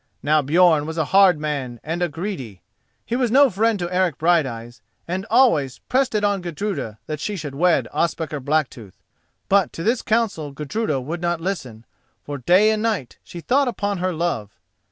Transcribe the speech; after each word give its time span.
Now 0.23 0.41
Björn 0.41 0.87
was 0.87 0.97
a 0.97 1.05
hard 1.13 1.39
man 1.39 1.79
and 1.83 2.01
a 2.01 2.09
greedy. 2.09 2.63
He 3.05 3.15
was 3.15 3.29
no 3.29 3.51
friend 3.51 3.77
to 3.77 3.93
Eric 3.93 4.17
Brighteyes, 4.17 4.81
and 5.07 5.27
always 5.29 5.77
pressed 5.77 6.15
it 6.15 6.23
on 6.23 6.41
Gudruda 6.41 6.97
that 7.05 7.19
she 7.19 7.35
should 7.35 7.53
wed 7.53 7.87
Ospakar 7.93 8.39
Blacktooth. 8.39 8.95
But 9.47 9.71
to 9.73 9.83
this 9.83 10.01
counsel 10.01 10.53
Gudruda 10.53 10.99
would 10.99 11.21
not 11.21 11.39
listen, 11.39 11.85
for 12.23 12.39
day 12.39 12.71
and 12.71 12.81
night 12.81 13.19
she 13.23 13.41
thought 13.41 13.67
upon 13.67 13.99
her 13.99 14.11
love. 14.11 14.57